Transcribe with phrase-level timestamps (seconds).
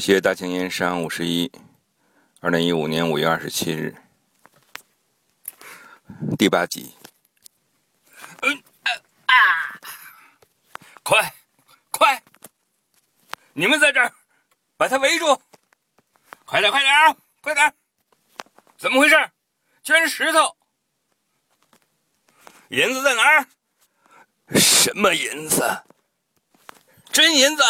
[0.00, 1.52] 谢大庆烟商五十一，
[2.40, 3.94] 二零一五年五月二十七日，
[6.38, 6.94] 第八集。
[8.40, 8.62] 嗯
[9.26, 9.78] 啊！
[11.02, 11.34] 快，
[11.90, 12.22] 快！
[13.52, 14.10] 你们在这儿，
[14.78, 15.38] 把他围住！
[16.46, 17.74] 快点，快点啊，快点！
[18.78, 19.14] 怎么回事？
[19.82, 20.56] 全是石头！
[22.68, 23.46] 银子在哪儿？
[24.58, 25.82] 什么银子？
[27.12, 27.62] 真银子？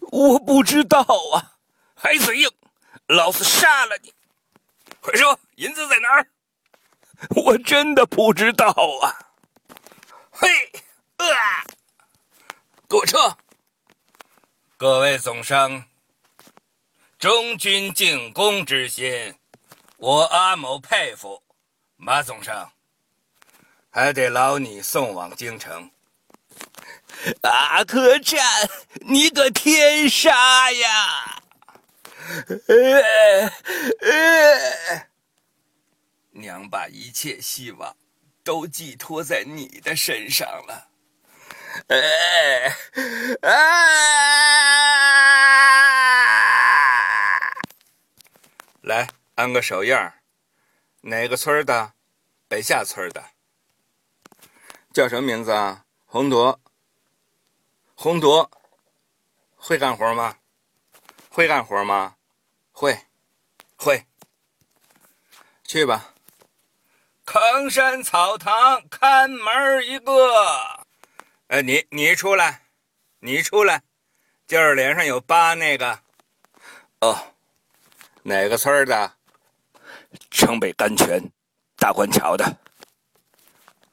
[0.00, 1.58] 我不知道啊！
[1.94, 2.50] 还嘴硬，
[3.06, 4.14] 老子杀了你！
[5.00, 6.28] 快说，银子在哪儿？
[7.34, 8.66] 我真的不知道
[9.02, 9.32] 啊！
[10.30, 10.48] 嘿，
[11.16, 11.64] 啊！
[12.88, 13.36] 给我撤！
[14.76, 15.86] 各位总商，
[17.18, 19.34] 忠君敬公之心，
[19.96, 21.42] 我阿某佩服。
[21.96, 22.70] 马总商，
[23.90, 25.90] 还得劳你送往京城。
[27.42, 28.68] 阿克战，
[29.00, 31.42] 你个天杀呀！
[36.30, 37.96] 娘把一切希望
[38.44, 40.88] 都寄托在你的身上了。
[48.82, 49.96] 来，按个手印。
[51.02, 51.92] 哪个村的？
[52.48, 53.24] 北下村的。
[54.92, 55.84] 叫什么名字啊？
[56.04, 56.60] 洪铎。
[57.98, 58.48] 洪铎，
[59.56, 60.36] 会干活吗？
[61.30, 62.14] 会干活吗？
[62.70, 63.06] 会，
[63.74, 64.06] 会。
[65.64, 66.12] 去吧。
[67.24, 70.12] 坑山草堂看门一个。
[71.46, 72.66] 呃，你你出来，
[73.20, 73.82] 你出来，
[74.46, 76.00] 就是脸上有疤那个。
[77.00, 77.32] 哦，
[78.24, 79.14] 哪个村的？
[80.30, 81.32] 城北甘泉
[81.76, 82.58] 大官桥的。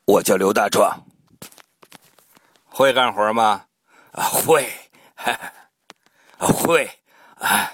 [0.04, 1.06] 我叫刘大壮。
[2.66, 3.66] 会干活吗？
[4.14, 4.72] 啊，会，
[6.38, 6.90] 会，
[7.36, 7.72] 啊，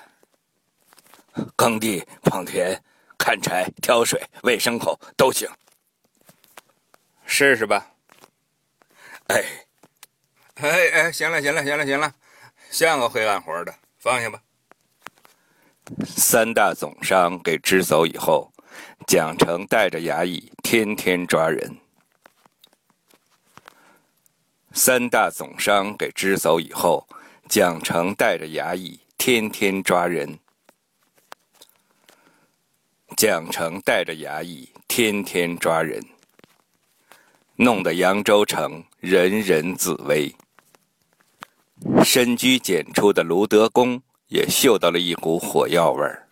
[1.55, 2.81] 耕地、捧田、
[3.17, 5.49] 砍柴、挑水、喂牲口都行。
[7.25, 7.91] 试试吧。
[9.27, 9.43] 哎，
[10.55, 12.13] 哎哎，行了，行了，行了，行了，
[12.71, 14.41] 像个会干活的，放下吧。
[16.05, 18.51] 三大总商给支走以后，
[19.07, 21.77] 蒋成带着衙役天天抓人。
[24.73, 27.07] 三大总商给支走以后，
[27.47, 30.39] 蒋成带着衙役天天抓人。
[33.17, 36.01] 蒋成带着衙役天天抓人，
[37.55, 40.33] 弄得扬州城人人自危。
[42.03, 46.27] 深居简出的卢德公也嗅到了一股火药味儿，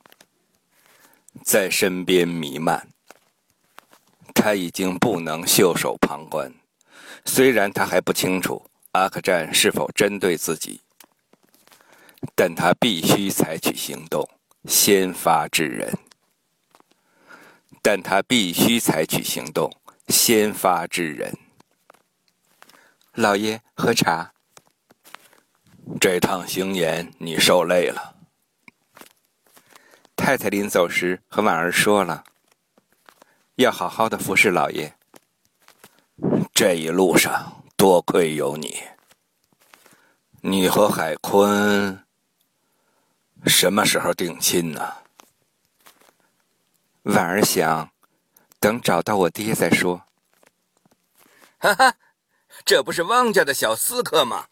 [1.43, 2.87] 在身边弥漫。
[4.33, 6.53] 他已经不能袖手旁观。
[7.27, 10.81] 虽然他还不清楚阿克战是否针对自己，
[12.33, 14.27] 但他必须采取行动，
[14.65, 15.93] 先发制人。
[17.83, 19.69] 但他必须采取行动，
[20.07, 21.31] 先发制人。
[23.11, 24.31] 老爷，喝茶。
[25.99, 28.15] 这趟行演你受累了。
[30.15, 32.23] 太太临走时和婉儿说了，
[33.55, 34.93] 要好好的服侍老爷。
[36.57, 38.81] 这一路上多亏有你。
[40.41, 42.03] 你和海坤
[43.45, 44.91] 什么时候定亲呢？
[47.03, 47.87] 婉儿想，
[48.59, 50.01] 等找到我爹再说。
[51.59, 51.93] 哈哈，
[52.65, 54.47] 这不是汪家的小私客吗？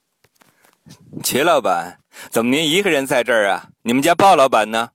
[1.24, 2.00] 齐老板，
[2.30, 3.68] 怎么您一个人在这儿啊？
[3.82, 4.92] 你们家鲍老板呢？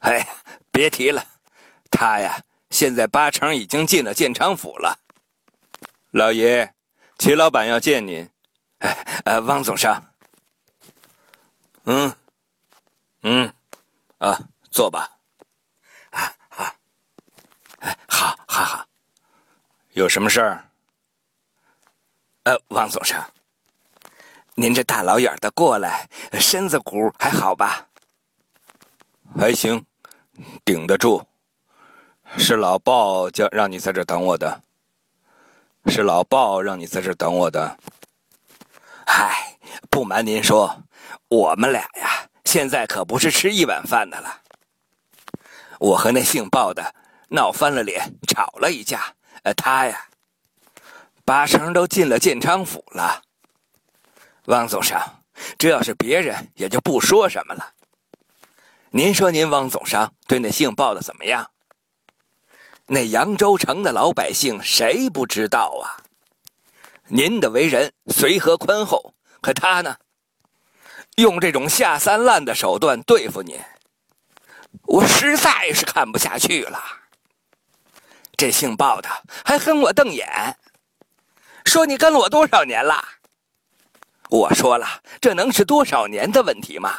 [0.00, 0.26] 哎呀，
[0.70, 1.24] 别提了，
[1.90, 2.38] 他呀，
[2.68, 4.98] 现在八成已经进了建昌府了。
[6.12, 6.74] 老爷，
[7.18, 8.28] 齐老板要见您。
[8.78, 10.12] 哎，呃，汪总商。
[11.84, 12.12] 嗯，
[13.22, 13.54] 嗯，
[14.18, 14.40] 啊，
[14.72, 15.08] 坐吧。
[16.10, 16.74] 啊，好。
[17.78, 18.86] 哎，好，好，好。
[19.92, 20.64] 有什么事儿？
[22.42, 23.24] 呃，汪总商，
[24.54, 27.86] 您这大老远的过来，身子骨还好吧？
[29.38, 29.86] 还行，
[30.64, 31.24] 顶得住。
[32.36, 34.60] 是老鲍叫让你在这等我的。
[35.86, 37.78] 是老鲍让你在这等我的。
[39.06, 39.58] 嗨，
[39.90, 40.82] 不瞒您说，
[41.28, 44.40] 我们俩呀，现在可不是吃一碗饭的了。
[45.78, 46.94] 我和那姓鲍的
[47.28, 49.14] 闹翻了脸，吵了一架。
[49.42, 50.06] 呃，他呀，
[51.24, 53.22] 八成都进了建昌府了。
[54.46, 55.22] 汪总商，
[55.56, 57.72] 这要是别人，也就不说什么了。
[58.90, 61.50] 您说，您汪总商对那姓鲍的怎么样？
[62.92, 66.02] 那扬州城的老百姓谁不知道啊？
[67.06, 69.96] 您的为人随和宽厚，可他呢？
[71.14, 73.56] 用这种下三滥的手段对付您，
[74.88, 76.82] 我实在是看不下去了。
[78.36, 79.08] 这姓鲍的
[79.44, 80.56] 还跟我瞪眼，
[81.64, 83.00] 说你跟了我多少年了？
[84.30, 86.92] 我说了，这能是多少年的问题吗？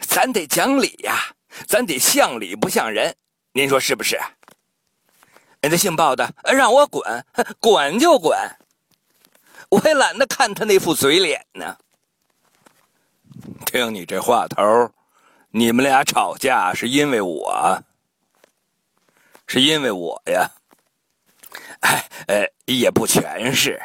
[0.00, 1.36] 咱得讲理呀，
[1.68, 3.14] 咱得像理不像人，
[3.52, 4.18] 您说是不是？
[5.60, 7.24] 人家姓鲍的让我滚，
[7.60, 8.36] 滚就滚，
[9.68, 11.76] 我也懒得看他那副嘴脸呢。
[13.66, 14.90] 听你这话头，
[15.50, 17.82] 你们俩吵架是因为我，
[19.46, 20.50] 是因为我呀？
[21.80, 23.80] 哎，呃，也不全是。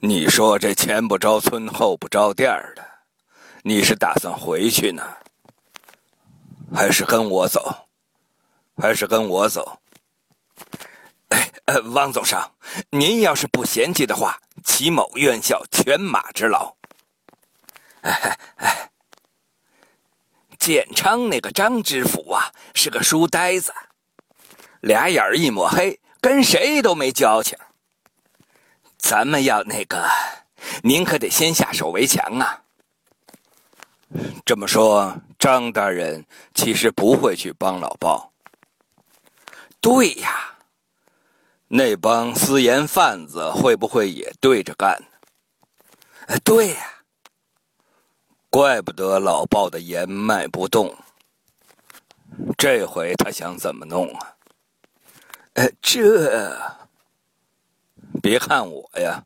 [0.00, 2.84] 你说这前不着村后不着店的，
[3.62, 5.02] 你是打算回去呢，
[6.72, 7.83] 还是跟我走？
[8.76, 9.80] 还是跟我走？
[11.28, 12.54] 哎，呃，汪总上，
[12.90, 16.74] 您要是不嫌弃的话，齐某愿效犬马之劳。
[18.02, 18.90] 哎哎，
[20.58, 23.72] 建昌那个张知府啊，是个书呆子，
[24.80, 27.56] 俩眼一抹黑，跟谁都没交情。
[28.98, 30.06] 咱们要那个，
[30.82, 32.62] 您可得先下手为强啊！
[34.44, 38.33] 这么说，张大人其实不会去帮老鲍。
[39.84, 40.56] 对呀，
[41.68, 44.98] 那帮私盐贩子会不会也对着干
[46.26, 46.38] 呢？
[46.42, 47.04] 对呀，
[48.48, 50.96] 怪不得老鲍的盐卖不动。
[52.56, 54.36] 这回他想怎么弄啊？
[55.52, 56.58] 呃，这。
[58.22, 59.22] 别看我呀，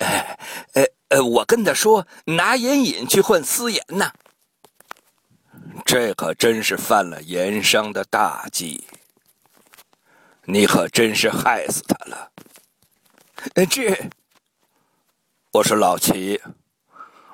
[0.00, 0.38] 哎，
[0.74, 4.12] 呃呃，我跟他说拿盐引去换私盐呢，
[5.86, 8.84] 这可真是犯了盐商的大忌。
[10.50, 12.30] 你可真是害死他了。
[13.70, 14.10] 这，
[15.52, 16.40] 我说老齐，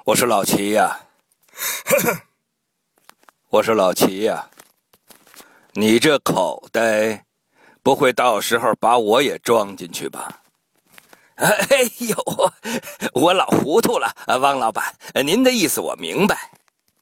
[0.04, 1.00] 我说老齐呀，
[3.48, 4.50] 我说老齐呀，
[5.72, 7.24] 你这口袋。
[7.82, 10.42] 不会到时候把我也装进去吧？
[11.36, 12.52] 哎呦，
[13.12, 14.92] 我老糊涂了，汪老板，
[15.24, 16.50] 您的意思我明白。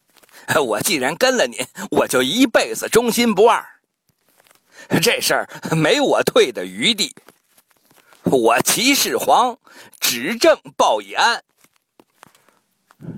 [0.61, 3.65] 我既然跟了您，我就一辈子忠心不二。
[5.03, 7.15] 这事儿没我退的余地。
[8.25, 9.59] 我齐始皇
[10.01, 11.43] 执政报以安。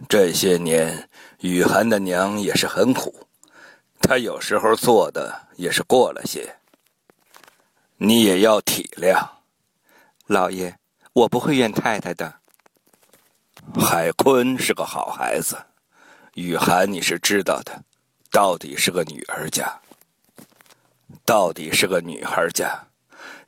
[0.09, 1.09] 这些年，
[1.41, 3.27] 雨涵的娘也是很苦，
[4.01, 6.57] 她有时候做的也是过了些。
[7.99, 9.27] 你也要体谅，
[10.27, 10.75] 老爷，
[11.13, 12.35] 我不会怨太太的。
[13.81, 15.57] 海坤是个好孩子，
[16.35, 17.85] 雨涵你是知道的，
[18.31, 19.81] 到底是个女儿家，
[21.25, 22.87] 到底是个女孩家，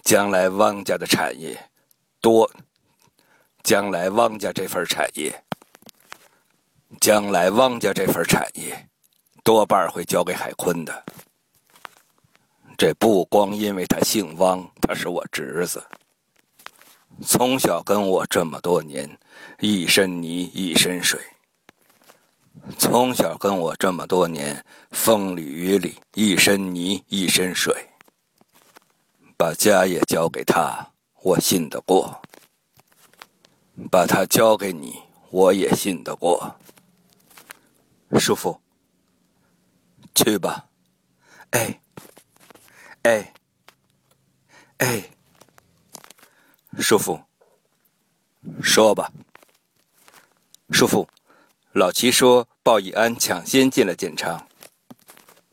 [0.03, 1.59] 将来汪家的产业
[2.21, 2.51] 多，
[3.63, 5.45] 将来汪家这份产业，
[7.01, 8.89] 将来汪家这份产业，
[9.43, 11.05] 多半会交给海坤的。
[12.77, 15.85] 这不光因为他姓汪，他是我侄子，
[17.27, 19.19] 从小跟我这么多年，
[19.59, 21.21] 一身泥一身水。
[22.79, 27.89] 从小跟我这么多年，风里雨里，一身泥一身水。
[29.37, 32.21] 把家业交给他，我信得过；
[33.91, 34.99] 把他交给你，
[35.31, 36.57] 我也信得过。
[38.19, 38.61] 叔父，
[40.15, 40.67] 去吧。
[41.51, 41.81] 哎。
[43.03, 43.33] 哎，
[44.79, 45.03] 哎，
[46.79, 47.21] 叔父，
[48.61, 49.11] 说吧。
[50.71, 51.09] 叔父，
[51.73, 54.47] 老齐说鲍以安抢先进了建昌，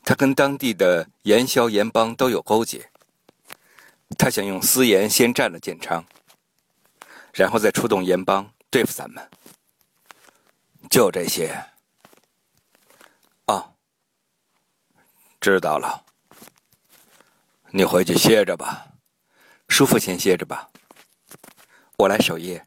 [0.04, 2.90] 他跟当地的盐枭盐帮都有勾结，
[4.18, 6.04] 他想用私盐先占了建昌，
[7.32, 9.30] 然后再出动盐帮对付咱们。
[10.90, 11.64] 就这些。
[13.46, 13.74] 哦，
[15.40, 16.04] 知道了。
[17.70, 18.86] 你回去歇着吧，
[19.68, 20.70] 叔父先歇着吧，
[21.96, 22.64] 我来守夜。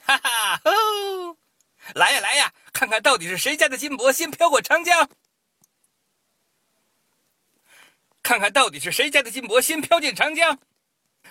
[0.00, 0.60] 哈哈！
[1.98, 5.08] 来呀来呀，看看到底是谁家的金箔先飘过长江？
[8.22, 10.58] 看看到底是谁家的金箔先飘进长江？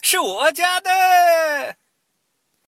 [0.03, 1.77] 是我家的。